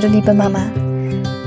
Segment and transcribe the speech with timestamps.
[0.00, 0.60] Du liebe Mama.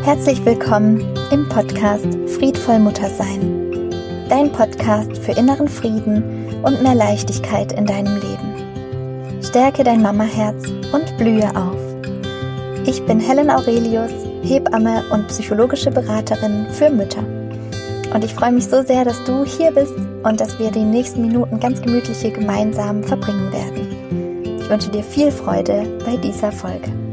[0.04, 3.80] Herzlich willkommen im Podcast Friedvoll Muttersein.
[4.28, 9.44] Dein Podcast für inneren Frieden und mehr Leichtigkeit in deinem Leben.
[9.44, 11.78] Stärke dein Mamaherz und blühe auf.
[12.88, 17.24] Ich bin Helen Aurelius, Hebamme und psychologische Beraterin für Mütter.
[18.16, 19.94] Und ich freue mich so sehr, dass du hier bist
[20.24, 24.58] und dass wir die nächsten Minuten ganz gemütlich hier gemeinsam verbringen werden.
[24.60, 27.09] Ich wünsche dir viel Freude bei dieser Folge.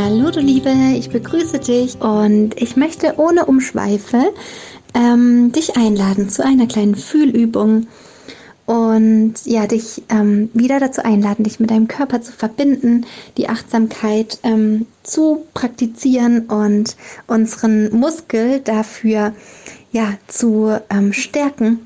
[0.00, 4.32] Hallo du Liebe, ich begrüße dich und ich möchte ohne Umschweife
[4.94, 7.88] ähm, dich einladen zu einer kleinen Fühlübung
[8.64, 13.06] und ja, dich ähm, wieder dazu einladen, dich mit deinem Körper zu verbinden,
[13.38, 16.96] die Achtsamkeit ähm, zu praktizieren und
[17.26, 19.32] unseren Muskel dafür
[19.90, 21.80] ja zu ähm, stärken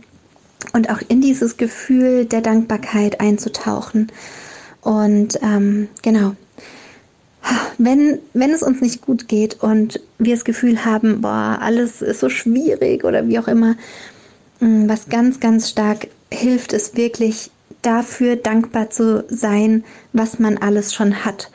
[0.75, 4.13] und auch in dieses Gefühl der Dankbarkeit einzutauchen.
[4.83, 6.35] Und ähm, genau,
[7.85, 12.21] wenn, wenn es uns nicht gut geht und wir das Gefühl haben, boah, alles ist
[12.21, 13.75] so schwierig oder wie auch immer,
[14.61, 17.51] mm, was ganz, ganz stark hilft, ist wirklich
[17.83, 21.51] dafür dankbar zu sein, was man alles schon hat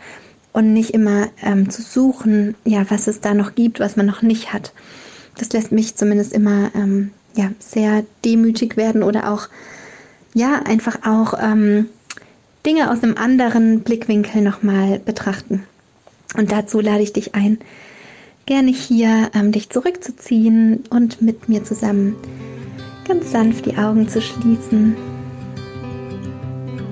[0.52, 4.22] und nicht immer ähm, zu suchen, ja, was es da noch gibt, was man noch
[4.22, 4.74] nicht hat.
[5.38, 9.48] Das lässt mich zumindest immer ähm, ja, sehr demütig werden oder auch,
[10.34, 11.86] ja, einfach auch ähm,
[12.66, 15.64] Dinge aus einem anderen Blickwinkel nochmal betrachten.
[16.36, 17.60] Und dazu lade ich dich ein,
[18.46, 22.16] gerne hier ähm, dich zurückzuziehen und mit mir zusammen
[23.08, 24.96] ganz sanft die Augen zu schließen.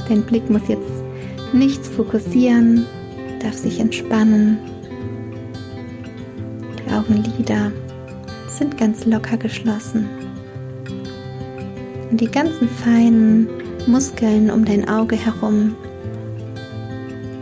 [0.08, 0.92] Dein Blick muss jetzt
[1.54, 2.86] nichts fokussieren,
[3.42, 4.58] darf sich entspannen.
[6.80, 7.72] Die Augenlider
[8.48, 10.08] sind ganz locker geschlossen.
[12.12, 13.48] Und die ganzen feinen
[13.88, 15.76] Muskeln um dein Auge herum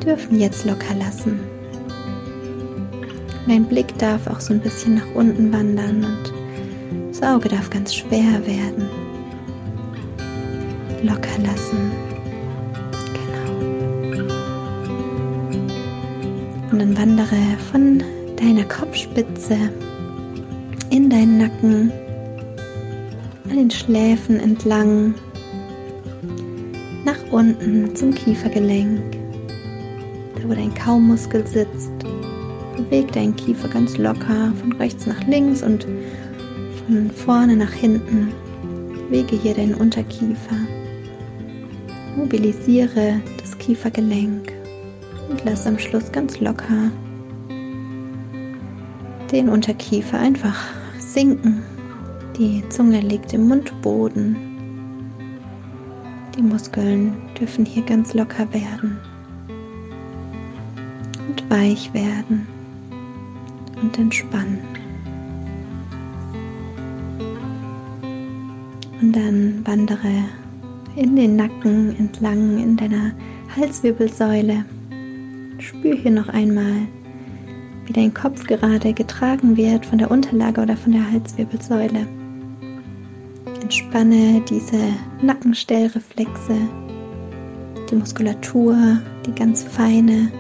[0.04, 1.40] dürfen jetzt locker lassen.
[3.48, 6.34] Dein Blick darf auch so ein bisschen nach unten wandern und
[7.10, 8.90] das Auge darf ganz schwer werden.
[11.04, 11.92] Locker lassen.
[13.14, 13.52] Genau.
[16.72, 17.36] Und dann wandere
[17.72, 18.02] von
[18.38, 19.58] deiner Kopfspitze
[20.90, 21.92] in deinen Nacken,
[23.50, 25.14] an den Schläfen entlang,
[27.04, 29.02] nach unten zum Kiefergelenk,
[30.36, 31.93] da wo dein Kaumuskel sitzt.
[32.94, 35.88] Beweg deinen Kiefer ganz locker von rechts nach links und
[36.86, 38.32] von vorne nach hinten.
[39.10, 40.56] Bewege hier deinen Unterkiefer.
[42.16, 44.54] Mobilisiere das Kiefergelenk
[45.28, 46.92] und lass am Schluss ganz locker
[49.32, 50.64] den Unterkiefer einfach
[51.00, 51.64] sinken.
[52.38, 54.36] Die Zunge liegt im Mundboden.
[56.38, 59.00] Die Muskeln dürfen hier ganz locker werden
[61.28, 62.53] und weich werden
[63.84, 64.60] und entspannen.
[69.02, 70.24] Und dann wandere
[70.96, 73.12] in den Nacken entlang in deiner
[73.56, 74.64] Halswirbelsäule.
[75.60, 76.88] Spür hier noch einmal,
[77.86, 82.08] wie dein Kopf gerade getragen wird von der Unterlage oder von der Halswirbelsäule.
[83.62, 84.80] Entspanne diese
[85.22, 86.56] Nackenstellreflexe,
[87.90, 90.32] die Muskulatur, die ganz feine,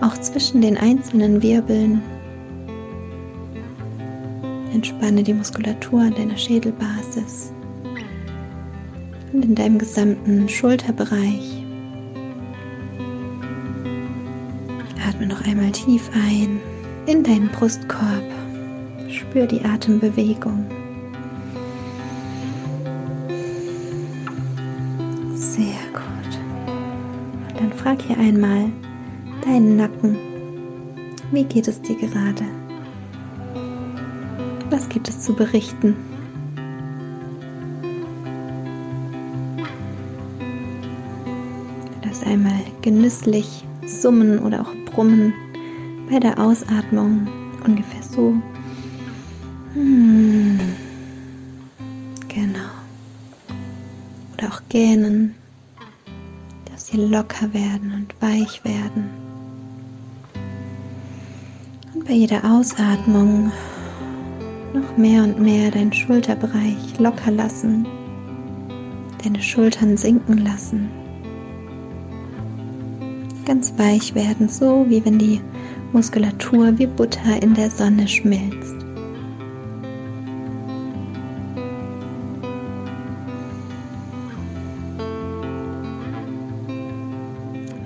[0.00, 2.02] auch zwischen den einzelnen Wirbeln
[4.72, 7.52] Entspanne die Muskulatur deiner Schädelbasis
[9.32, 11.64] und in deinem gesamten Schulterbereich.
[15.06, 16.60] Atme noch einmal tief ein
[17.06, 18.24] in deinen Brustkorb.
[19.08, 20.66] Spür die Atembewegung.
[25.34, 26.38] Sehr gut.
[27.48, 28.70] Und dann frag hier einmal
[29.44, 30.16] deinen Nacken.
[31.32, 32.44] Wie geht es dir gerade?
[34.76, 35.96] Was gibt es zu berichten?
[42.04, 45.32] Lass einmal genüsslich summen oder auch brummen
[46.10, 47.26] bei der Ausatmung.
[47.64, 48.34] Ungefähr so.
[49.72, 50.60] Hm.
[52.28, 52.68] Genau.
[54.34, 55.34] Oder auch gähnen.
[56.70, 59.08] Dass sie locker werden und weich werden.
[61.94, 63.50] Und bei jeder Ausatmung
[64.76, 67.86] noch mehr und mehr deinen Schulterbereich locker lassen,
[69.24, 70.90] deine Schultern sinken lassen,
[73.46, 75.40] ganz weich werden, so wie wenn die
[75.92, 78.74] Muskulatur wie Butter in der Sonne schmilzt.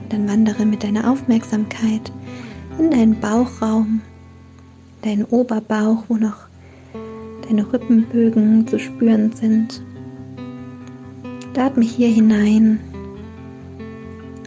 [0.09, 2.11] Dann wandere mit deiner Aufmerksamkeit
[2.79, 4.01] in deinen Bauchraum,
[5.03, 6.50] deinen Oberbauch, wo noch
[7.51, 9.83] deine Rippenbögen zu spüren sind.
[11.59, 12.79] Atme hier hinein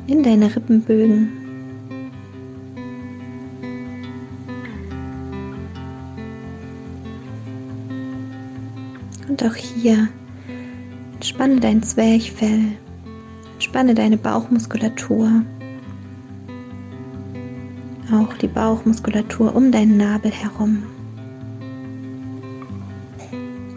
[0.08, 1.30] in deine Rippenbögen.
[9.28, 10.08] Und auch hier
[11.14, 12.72] entspanne dein Zwerchfell,
[13.56, 15.44] entspanne deine Bauchmuskulatur,
[18.12, 20.84] auch die Bauchmuskulatur um deinen Nabel herum.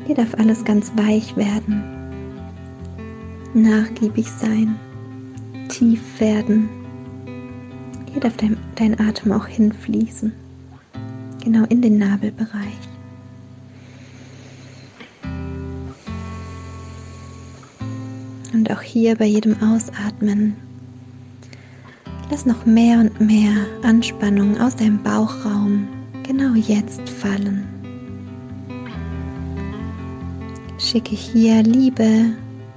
[0.07, 1.97] Hier darf alles ganz weich werden
[3.57, 4.77] nachgiebig sein,
[5.69, 6.69] tief werden.
[8.13, 10.33] Hier darf dein, dein Atem auch hinfließen,
[11.43, 12.79] genau in den Nabelbereich.
[18.53, 20.55] Und auch hier bei jedem Ausatmen
[22.31, 25.89] lass noch mehr und mehr Anspannung aus deinem Bauchraum
[26.23, 27.66] genau jetzt fallen.
[30.87, 32.27] Schicke hier Liebe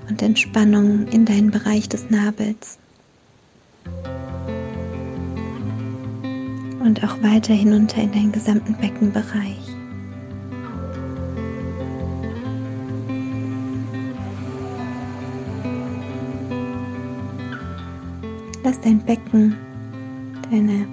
[0.10, 2.80] und Entspannung in deinen Bereich des Nabels.
[6.80, 9.60] Und auch weiter hinunter in deinen gesamten Beckenbereich.
[18.64, 19.56] Lass dein Becken,
[20.50, 20.88] deine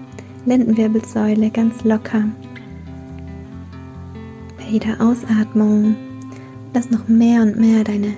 [0.45, 2.25] Lendenwirbelsäule ganz locker.
[4.59, 5.97] Bei jeder Ausatmung
[6.77, 8.13] lass noch mehr und mehr deine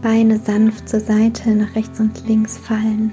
[0.00, 3.12] Beine sanft zur Seite, nach rechts und links fallen.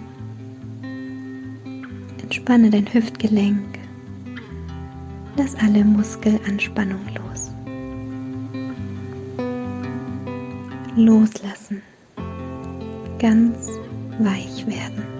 [2.24, 3.80] Entspanne dein Hüftgelenk.
[5.36, 7.52] Lass alle Muskelanspannung los.
[10.96, 11.82] Loslassen.
[13.20, 13.68] Ganz
[14.20, 15.17] weich werden.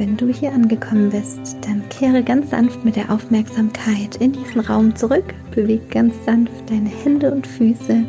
[0.00, 4.96] Wenn du hier angekommen bist, dann kehre ganz sanft mit der Aufmerksamkeit in diesen Raum
[4.96, 8.02] zurück Beweg ganz sanft deine Hände und Füße.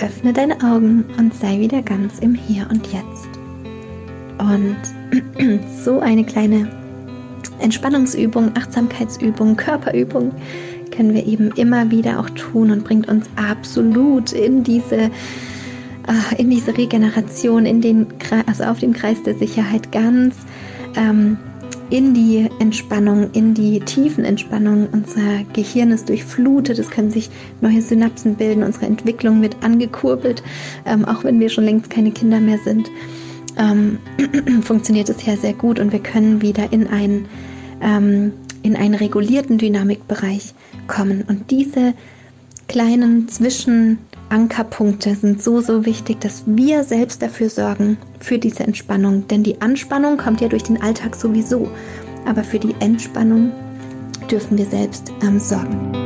[0.00, 3.28] Öffne deine Augen und sei wieder ganz im Hier und Jetzt.
[4.38, 6.66] Und so eine kleine
[7.58, 10.32] Entspannungsübung, Achtsamkeitsübung, Körperübung
[10.90, 15.10] können wir eben immer wieder auch tun und bringt uns absolut in diese
[16.06, 18.06] ah, in diese Regeneration, in den,
[18.46, 20.34] also auf dem Kreis der Sicherheit ganz
[20.96, 21.38] ähm,
[21.90, 24.88] in die Entspannung, in die tiefen Entspannung.
[24.92, 27.28] Unser Gehirn ist durchflutet, es können sich
[27.60, 30.42] neue Synapsen bilden, unsere Entwicklung wird angekurbelt,
[30.86, 32.90] ähm, auch wenn wir schon längst keine Kinder mehr sind.
[33.58, 33.98] Ähm,
[34.62, 37.26] funktioniert es ja sehr gut und wir können wieder in einen,
[37.82, 40.54] ähm, in einen regulierten Dynamikbereich
[40.86, 41.24] kommen.
[41.28, 41.92] Und diese
[42.68, 43.98] kleinen Zwischen-
[44.32, 49.28] Ankerpunkte sind so, so wichtig, dass wir selbst dafür sorgen, für diese Entspannung.
[49.28, 51.70] Denn die Anspannung kommt ja durch den Alltag sowieso.
[52.24, 53.52] Aber für die Entspannung
[54.30, 56.01] dürfen wir selbst ähm, sorgen.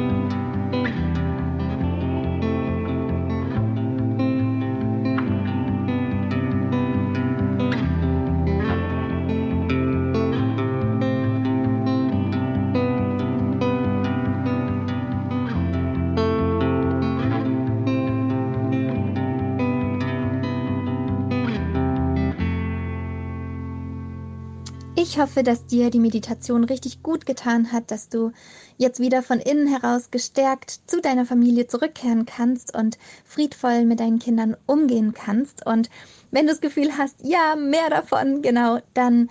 [25.08, 28.32] Ich hoffe, dass dir die Meditation richtig gut getan hat, dass du
[28.76, 34.18] jetzt wieder von innen heraus gestärkt zu deiner Familie zurückkehren kannst und friedvoll mit deinen
[34.18, 35.64] Kindern umgehen kannst.
[35.64, 35.90] Und
[36.32, 39.28] wenn du das Gefühl hast, ja, mehr davon, genau, dann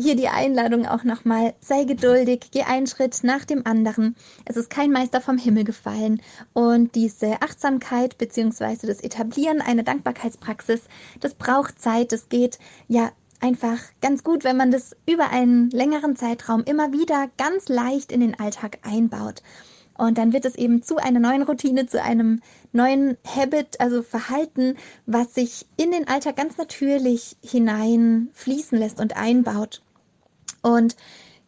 [0.00, 1.52] hier die Einladung auch nochmal.
[1.60, 4.16] Sei geduldig, geh einen Schritt nach dem anderen.
[4.46, 6.22] Es ist kein Meister vom Himmel gefallen.
[6.54, 8.86] Und diese Achtsamkeit bzw.
[8.86, 10.80] das Etablieren einer Dankbarkeitspraxis,
[11.20, 12.12] das braucht Zeit.
[12.12, 12.58] Das geht
[12.88, 18.12] ja einfach ganz gut, wenn man das über einen längeren Zeitraum immer wieder ganz leicht
[18.12, 19.42] in den Alltag einbaut.
[19.96, 22.40] Und dann wird es eben zu einer neuen Routine, zu einem
[22.72, 29.82] neuen Habit, also Verhalten, was sich in den Alltag ganz natürlich hineinfließen lässt und einbaut.
[30.62, 30.96] Und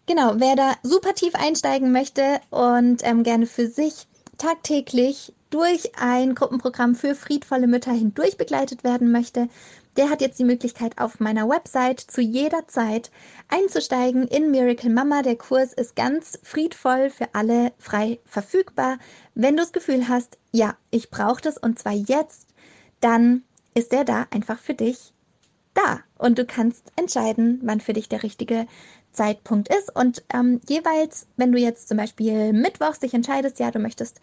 [0.06, 4.06] genau, wer da super tief einsteigen möchte und ähm, gerne für sich
[4.36, 9.48] tagtäglich durch ein Gruppenprogramm für friedvolle Mütter hindurch begleitet werden möchte,
[9.96, 13.10] der hat jetzt die Möglichkeit, auf meiner Website zu jeder Zeit
[13.48, 15.22] einzusteigen in Miracle Mama.
[15.22, 18.98] Der Kurs ist ganz friedvoll für alle frei verfügbar.
[19.34, 22.48] Wenn du das Gefühl hast, ja, ich brauche das und zwar jetzt,
[23.00, 23.42] dann
[23.74, 25.12] ist der da einfach für dich
[25.74, 26.00] da.
[26.16, 28.66] Und du kannst entscheiden, wann für dich der richtige
[29.12, 29.94] Zeitpunkt ist.
[29.94, 34.20] Und ähm, jeweils, wenn du jetzt zum Beispiel mittwochs dich entscheidest, ja, du möchtest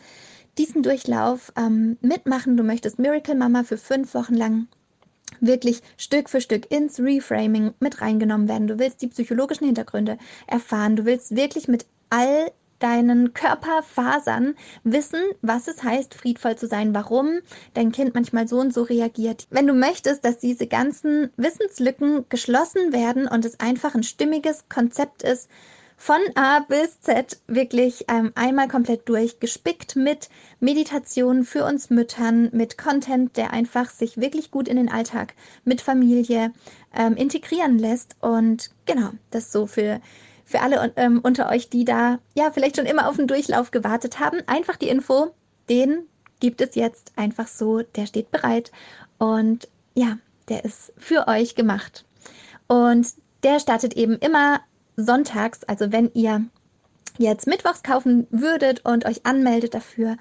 [0.58, 4.68] diesen Durchlauf ähm, mitmachen, du möchtest Miracle Mama für fünf Wochen lang
[5.42, 8.68] wirklich Stück für Stück ins Reframing mit reingenommen werden.
[8.68, 10.18] Du willst die psychologischen Hintergründe
[10.48, 10.96] erfahren.
[10.96, 17.40] Du willst wirklich mit all deinen Körperfasern wissen, was es heißt, friedvoll zu sein, warum
[17.74, 19.48] dein Kind manchmal so und so reagiert.
[19.50, 25.24] Wenn du möchtest, dass diese ganzen Wissenslücken geschlossen werden und es einfach ein stimmiges Konzept
[25.24, 25.50] ist,
[26.02, 30.30] von A bis Z wirklich ähm, einmal komplett durchgespickt mit
[30.62, 35.82] Meditationen für uns Müttern, mit Content, der einfach sich wirklich gut in den Alltag mit
[35.82, 36.54] Familie
[36.96, 38.16] ähm, integrieren lässt.
[38.22, 40.00] Und genau, das so für
[40.46, 44.20] für alle ähm, unter euch, die da ja vielleicht schon immer auf den Durchlauf gewartet
[44.20, 45.36] haben, einfach die Info,
[45.70, 46.08] den
[46.40, 48.72] gibt es jetzt einfach so, der steht bereit
[49.18, 52.06] und ja, der ist für euch gemacht.
[52.68, 53.06] Und
[53.44, 54.62] der startet eben immer
[55.04, 56.46] sonntags, also wenn ihr
[57.18, 60.18] jetzt mittwochs kaufen würdet und euch anmeldet dafür,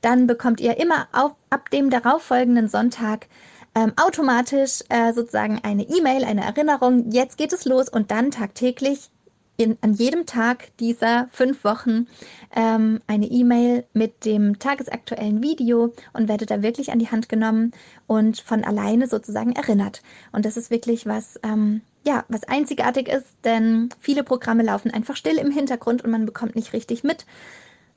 [0.00, 3.28] dann bekommt ihr immer auf, ab dem darauffolgenden Sonntag
[3.74, 9.10] ähm, automatisch äh, sozusagen eine E-Mail, eine Erinnerung, jetzt geht es los und dann tagtäglich
[9.56, 12.06] in, an jedem Tag dieser fünf Wochen
[12.56, 17.72] ähm, eine E-Mail mit dem tagesaktuellen Video und werde da wirklich an die Hand genommen
[18.06, 20.02] und von alleine sozusagen erinnert.
[20.32, 25.16] Und das ist wirklich was, ähm, ja, was einzigartig ist, denn viele Programme laufen einfach
[25.16, 27.26] still im Hintergrund und man bekommt nicht richtig mit,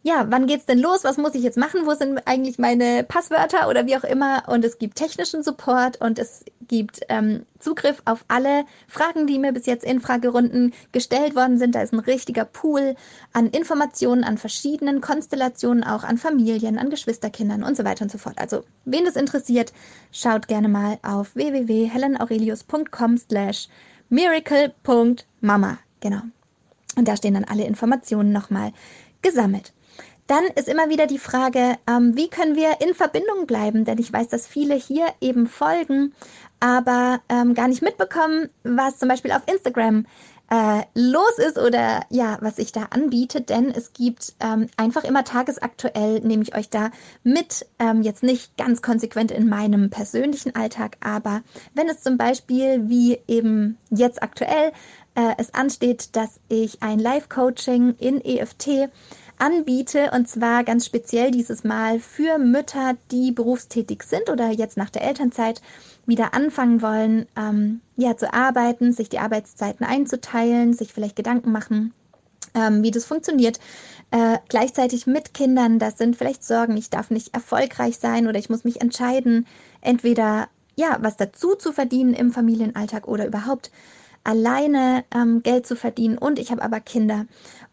[0.06, 1.06] ja, wann geht's denn los?
[1.06, 1.86] Was muss ich jetzt machen?
[1.86, 4.44] Wo sind eigentlich meine Passwörter oder wie auch immer?
[4.48, 9.54] Und es gibt technischen Support und es gibt ähm, Zugriff auf alle Fragen, die mir
[9.54, 11.74] bis jetzt in Fragerunden gestellt worden sind.
[11.74, 12.96] Da ist ein richtiger Pool
[13.32, 18.18] an Informationen, an verschiedenen Konstellationen, auch an Familien, an Geschwisterkindern und so weiter und so
[18.18, 18.40] fort.
[18.40, 19.72] Also, wen das interessiert,
[20.12, 23.70] schaut gerne mal auf www.helenaurelius.com slash
[24.14, 25.80] miracle.mama.
[26.00, 26.22] Genau.
[26.96, 28.72] Und da stehen dann alle Informationen nochmal
[29.24, 29.74] gesammelt.
[30.28, 33.84] Dann ist immer wieder die Frage, ähm, wie können wir in Verbindung bleiben?
[33.84, 36.14] Denn ich weiß, dass viele hier eben folgen,
[36.60, 40.06] aber ähm, gar nicht mitbekommen, was zum Beispiel auf Instagram
[40.50, 45.24] äh, los ist oder ja, was ich da anbiete, denn es gibt ähm, einfach immer
[45.24, 46.92] tagesaktuell, nehme ich euch da
[47.24, 51.42] mit, ähm, jetzt nicht ganz konsequent in meinem persönlichen Alltag, aber
[51.74, 54.72] wenn es zum Beispiel wie eben jetzt aktuell
[55.16, 58.90] äh, es ansteht, dass ich ein Live-Coaching in EFT
[59.40, 64.90] anbiete und zwar ganz speziell dieses Mal für Mütter, die berufstätig sind oder jetzt nach
[64.90, 65.62] der Elternzeit
[66.06, 71.94] wieder anfangen wollen, ähm, ja, zu arbeiten, sich die Arbeitszeiten einzuteilen, sich vielleicht Gedanken machen,
[72.54, 73.60] ähm, wie das funktioniert.
[74.12, 78.50] Äh, gleichzeitig mit Kindern, das sind vielleicht Sorgen, ich darf nicht erfolgreich sein oder ich
[78.50, 79.48] muss mich entscheiden,
[79.82, 83.72] entweder ja, was dazu zu verdienen im Familienalltag oder überhaupt
[84.24, 87.26] alleine ähm, Geld zu verdienen und ich habe aber Kinder.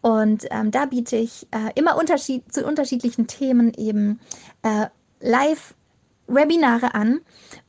[0.02, 4.20] Und ähm, da biete ich äh, immer unterschied zu unterschiedlichen Themen eben
[4.62, 4.86] äh,
[5.20, 5.74] live
[6.26, 7.20] Webinare an.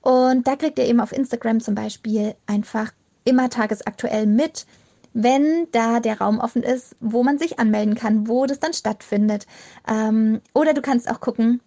[0.01, 2.91] Und da kriegt ihr eben auf Instagram zum Beispiel einfach
[3.25, 4.65] immer tagesaktuell mit,
[5.13, 9.45] wenn da der Raum offen ist, wo man sich anmelden kann, wo das dann stattfindet.
[9.87, 11.59] Ähm, oder du kannst auch gucken,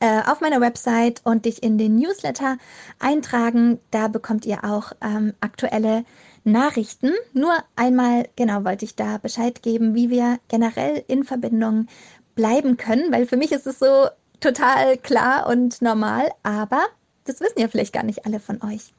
[0.00, 2.58] äh, auf meiner Website und dich in den Newsletter
[2.98, 3.78] eintragen.
[3.90, 6.04] Da bekommt ihr auch ähm, aktuelle
[6.44, 7.12] Nachrichten.
[7.32, 11.86] Nur einmal, genau, wollte ich da Bescheid geben, wie wir generell in Verbindung
[12.34, 14.08] bleiben können, weil für mich ist es so
[14.40, 16.82] total klar und normal, aber
[17.24, 18.92] das wissen ja vielleicht gar nicht alle von euch.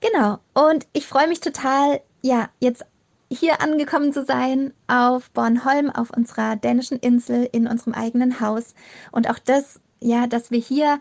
[0.00, 2.84] Genau, und ich freue mich total, ja, jetzt
[3.30, 8.74] hier angekommen zu sein auf Bornholm, auf unserer dänischen Insel, in unserem eigenen Haus.
[9.12, 11.00] Und auch das, ja, dass wir hier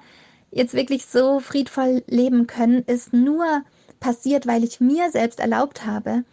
[0.52, 3.64] jetzt wirklich so friedvoll leben können, ist nur
[4.04, 6.26] passiert, weil ich mir selbst erlaubt habe,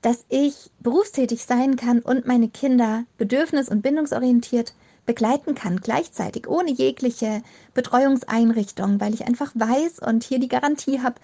[0.00, 4.72] dass ich berufstätig sein kann und meine Kinder bedürfnis- und bindungsorientiert
[5.04, 7.42] begleiten kann, gleichzeitig, ohne jegliche
[7.74, 11.16] Betreuungseinrichtung, weil ich einfach weiß und hier die Garantie habe,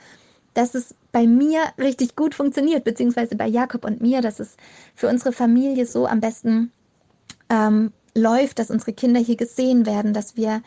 [0.52, 4.56] dass es bei mir richtig gut funktioniert, beziehungsweise bei Jakob und mir, dass es
[4.96, 6.72] für unsere Familie so am besten
[7.50, 10.62] ähm, läuft, dass unsere Kinder hier gesehen werden, dass wir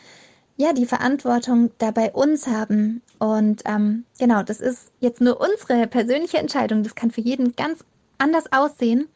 [0.58, 3.00] ja die Verantwortung da bei uns haben.
[3.18, 6.82] Und ähm, genau, das ist jetzt nur unsere persönliche Entscheidung.
[6.82, 7.84] Das kann für jeden ganz
[8.18, 9.08] anders aussehen.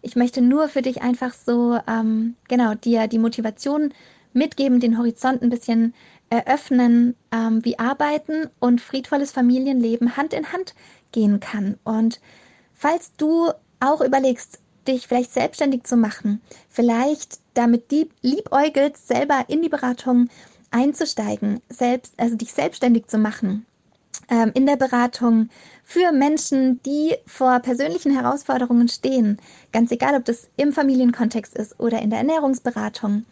[0.00, 3.92] Ich möchte nur für dich einfach so, ähm, genau, dir die Motivation
[4.32, 5.92] mitgeben, den Horizont ein bisschen
[6.30, 10.74] eröffnen, ähm, wie Arbeiten und friedvolles Familienleben Hand in Hand
[11.10, 11.78] gehen kann.
[11.82, 12.20] Und
[12.74, 13.50] falls du
[13.80, 20.28] auch überlegst, dich vielleicht selbstständig zu machen, vielleicht damit die liebäugelst, selber in die Beratung
[20.76, 23.64] einzusteigen, selbst, also dich selbstständig zu machen,
[24.28, 25.48] ähm, in der Beratung
[25.84, 29.38] für Menschen, die vor persönlichen Herausforderungen stehen,
[29.72, 33.24] ganz egal, ob das im Familienkontext ist oder in der Ernährungsberatung,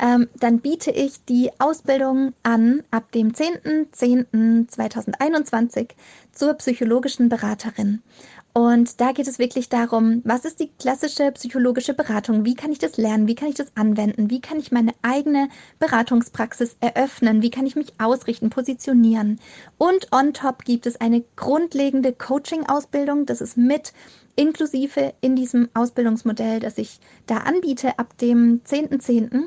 [0.00, 5.90] ähm, dann biete ich die Ausbildung an ab dem 10.10.2021
[6.32, 8.02] zur psychologischen Beraterin.
[8.54, 12.44] Und da geht es wirklich darum, was ist die klassische psychologische Beratung?
[12.44, 13.26] Wie kann ich das lernen?
[13.26, 14.28] Wie kann ich das anwenden?
[14.28, 17.40] Wie kann ich meine eigene Beratungspraxis eröffnen?
[17.40, 19.40] Wie kann ich mich ausrichten, positionieren?
[19.78, 23.24] Und on top gibt es eine grundlegende Coaching-Ausbildung.
[23.24, 23.94] Das ist mit
[24.36, 29.00] inklusive in diesem Ausbildungsmodell, das ich da anbiete ab dem 10.10.
[29.00, 29.44] .10.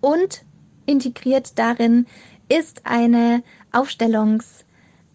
[0.00, 0.44] Und
[0.84, 2.06] integriert darin
[2.48, 4.64] ist eine Aufstellungs-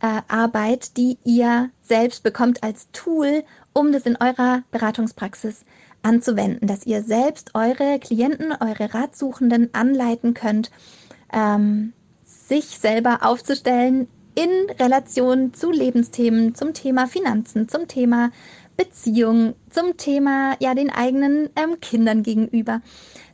[0.02, 5.66] äh, Arbeit, die ihr selbst bekommt als Tool, um das in eurer Beratungspraxis
[6.04, 10.72] anzuwenden, dass ihr selbst eure Klienten, eure Ratsuchenden anleiten könnt,
[11.34, 11.94] ähm,
[12.26, 18.32] sich selber aufzustellen in Relation zu Lebensthemen, zum Thema Finanzen, zum Thema
[18.78, 22.82] Beziehung, zum Thema ja den eigenen ähm, Kindern gegenüber,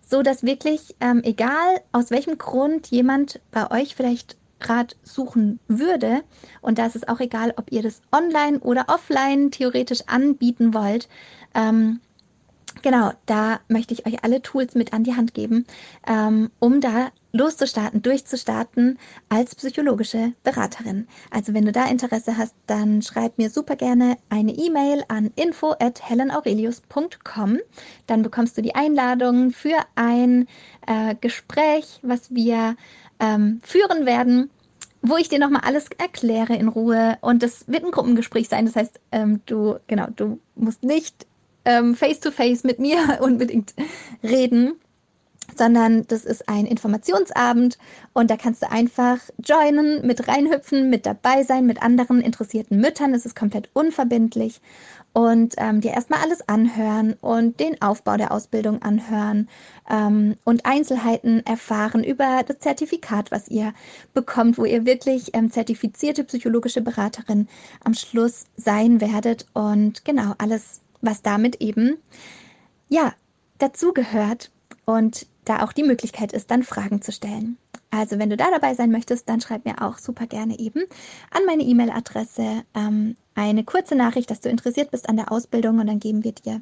[0.08, 4.38] so dass wirklich ähm, egal aus welchem Grund jemand bei euch vielleicht
[4.70, 6.24] Rat suchen würde.
[6.62, 11.08] Und da ist es auch egal, ob ihr das online oder offline theoretisch anbieten wollt.
[11.53, 12.00] Ähm,
[12.82, 15.65] genau, da möchte ich euch alle Tools mit an die Hand geben,
[16.08, 19.00] ähm, um da loszustarten, durchzustarten
[19.30, 21.08] als psychologische Beraterin.
[21.30, 25.74] Also wenn du da Interesse hast, dann schreib mir super gerne eine E-Mail an info
[25.80, 27.60] at helenaurelius.com.
[28.08, 30.48] Dann bekommst du die Einladung für ein
[30.88, 32.75] äh, Gespräch, was wir
[33.22, 34.50] ähm, führen werden,
[35.01, 37.18] wo ich dir nochmal alles erkläre in Ruhe.
[37.22, 38.66] Und das wird ein Gruppengespräch sein.
[38.66, 41.25] Das heißt, ähm, du, genau, du musst nicht
[41.63, 43.74] ähm, face to face mit mir unbedingt
[44.24, 44.74] reden,
[45.56, 47.78] sondern das ist ein Informationsabend
[48.13, 53.13] und da kannst du einfach joinen, mit reinhüpfen, mit dabei sein, mit anderen interessierten Müttern.
[53.13, 54.62] Es ist komplett unverbindlich
[55.13, 59.50] und ähm, dir erstmal alles anhören und den Aufbau der Ausbildung anhören
[59.89, 63.74] ähm, und Einzelheiten erfahren über das Zertifikat, was ihr
[64.13, 67.48] bekommt, wo ihr wirklich ähm, zertifizierte psychologische Beraterin
[67.83, 71.98] am Schluss sein werdet und genau alles, was damit eben
[72.88, 73.14] ja
[73.57, 74.51] dazugehört
[74.86, 77.57] und da auch die Möglichkeit ist, dann Fragen zu stellen.
[77.92, 80.84] Also wenn du da dabei sein möchtest, dann schreib mir auch super gerne eben
[81.30, 85.88] an meine E-Mail-Adresse ähm, eine kurze Nachricht, dass du interessiert bist an der Ausbildung und
[85.88, 86.62] dann geben wir dir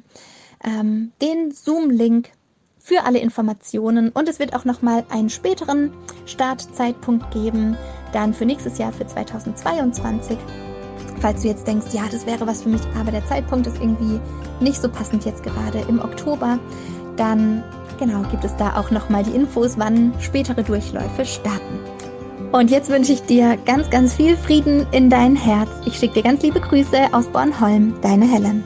[0.64, 2.30] ähm, den Zoom-Link
[2.78, 5.92] für alle Informationen und es wird auch nochmal einen späteren
[6.26, 7.76] Startzeitpunkt geben,
[8.12, 10.36] dann für nächstes Jahr, für 2022.
[11.20, 14.18] Falls du jetzt denkst, ja, das wäre was für mich, aber der Zeitpunkt ist irgendwie
[14.60, 16.58] nicht so passend jetzt gerade im Oktober,
[17.16, 17.62] dann
[18.00, 21.78] genau gibt es da auch nochmal die Infos, wann spätere Durchläufe starten.
[22.50, 25.68] Und jetzt wünsche ich dir ganz, ganz viel Frieden in dein Herz.
[25.86, 28.64] Ich schicke dir ganz liebe Grüße aus Bornholm, deine Helen.